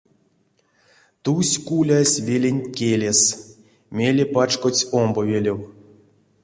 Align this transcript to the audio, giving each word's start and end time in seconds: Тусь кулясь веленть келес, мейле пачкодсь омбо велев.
Тусь 1.23 1.55
кулясь 1.67 2.17
веленть 2.27 2.69
келес, 2.77 3.21
мейле 3.95 4.25
пачкодсь 4.33 4.87
омбо 4.99 5.21
велев. 5.29 5.59